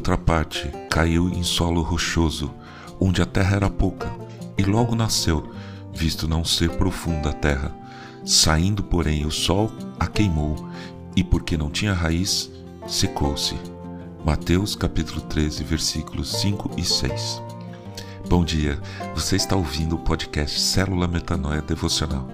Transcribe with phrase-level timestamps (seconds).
[0.00, 2.50] outra parte caiu em solo rochoso,
[2.98, 4.10] onde a terra era pouca,
[4.56, 5.52] e logo nasceu,
[5.92, 7.70] visto não ser profunda a terra.
[8.24, 10.56] Saindo, porém, o sol a queimou,
[11.14, 12.50] e porque não tinha raiz,
[12.88, 13.54] secou-se.
[14.24, 17.42] Mateus capítulo 13, versículos 5 e 6.
[18.26, 18.80] Bom dia,
[19.14, 22.26] você está ouvindo o podcast Célula Metanoia Devocional.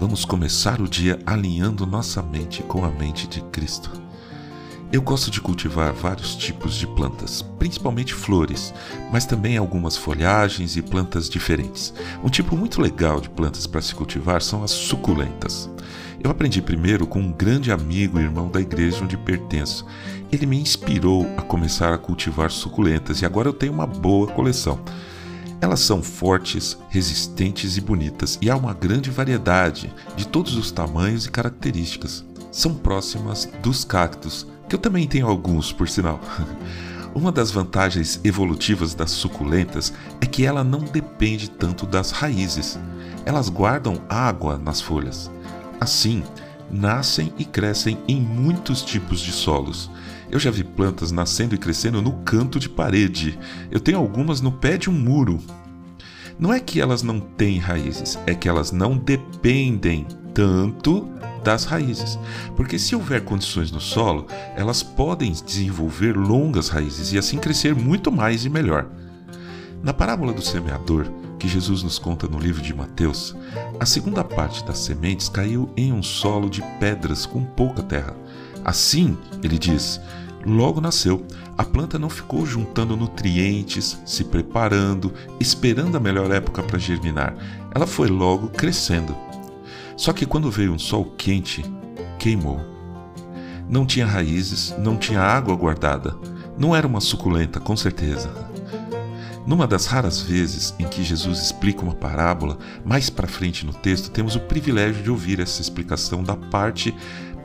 [0.00, 3.92] Vamos começar o dia alinhando nossa mente com a mente de Cristo.
[4.92, 8.74] Eu gosto de cultivar vários tipos de plantas, principalmente flores,
[9.10, 11.94] mas também algumas folhagens e plantas diferentes.
[12.22, 15.70] Um tipo muito legal de plantas para se cultivar são as suculentas.
[16.22, 19.86] Eu aprendi primeiro com um grande amigo e irmão da igreja onde pertenço.
[20.30, 24.78] Ele me inspirou a começar a cultivar suculentas e agora eu tenho uma boa coleção.
[25.58, 31.24] Elas são fortes, resistentes e bonitas, e há uma grande variedade de todos os tamanhos
[31.24, 32.22] e características.
[32.52, 36.20] São próximas dos cactos, que eu também tenho alguns, por sinal.
[37.14, 39.90] Uma das vantagens evolutivas das suculentas
[40.20, 42.78] é que ela não depende tanto das raízes.
[43.24, 45.30] Elas guardam água nas folhas.
[45.80, 46.22] Assim,
[46.70, 49.90] nascem e crescem em muitos tipos de solos.
[50.30, 53.38] Eu já vi plantas nascendo e crescendo no canto de parede.
[53.70, 55.38] Eu tenho algumas no pé de um muro.
[56.38, 61.08] Não é que elas não têm raízes, é que elas não dependem tanto
[61.42, 62.18] das raízes.
[62.56, 68.10] Porque se houver condições no solo, elas podem desenvolver longas raízes e assim crescer muito
[68.10, 68.86] mais e melhor.
[69.82, 71.06] Na parábola do semeador,
[71.38, 73.34] que Jesus nos conta no livro de Mateus,
[73.80, 78.14] a segunda parte das sementes caiu em um solo de pedras com pouca terra.
[78.64, 80.00] Assim, ele diz,
[80.46, 81.26] logo nasceu.
[81.58, 87.34] A planta não ficou juntando nutrientes, se preparando, esperando a melhor época para germinar.
[87.74, 89.16] Ela foi logo crescendo.
[89.96, 91.64] Só que quando veio um sol quente,
[92.18, 92.60] queimou.
[93.68, 96.16] Não tinha raízes, não tinha água guardada.
[96.58, 98.30] Não era uma suculenta, com certeza.
[99.46, 104.10] Numa das raras vezes em que Jesus explica uma parábola, mais para frente no texto,
[104.10, 106.94] temos o privilégio de ouvir essa explicação da parte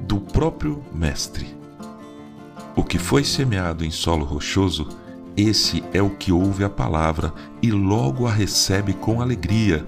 [0.00, 1.46] do próprio Mestre.
[2.74, 4.88] O que foi semeado em solo rochoso,
[5.36, 9.86] esse é o que ouve a palavra e logo a recebe com alegria,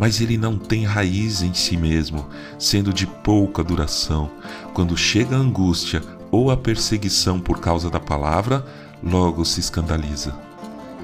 [0.00, 2.26] mas ele não tem raiz em si mesmo,
[2.58, 4.30] sendo de pouca duração.
[4.72, 8.64] Quando chega a angústia ou a perseguição por causa da palavra,
[9.02, 10.34] logo se escandaliza.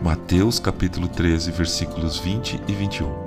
[0.03, 3.27] Mateus capítulo 13, versículos 20 e 21.